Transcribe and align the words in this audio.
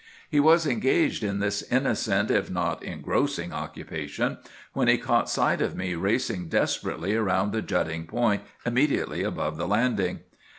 He 0.31 0.39
was 0.39 0.65
engaged 0.65 1.23
in 1.23 1.37
this 1.37 1.61
innocent 1.71 2.31
if 2.31 2.49
not 2.49 2.81
engrossing 2.81 3.53
occupation 3.53 4.39
when 4.73 4.87
he 4.87 4.97
caught 4.97 5.29
sight 5.29 5.61
of 5.61 5.75
me 5.75 5.93
racing 5.93 6.47
desperately 6.47 7.13
around 7.15 7.51
the 7.51 7.61
jutting 7.61 8.07
point 8.07 8.41
immediately 8.65 9.21
above 9.21 9.57
the 9.57 9.67
landing. 9.67 10.21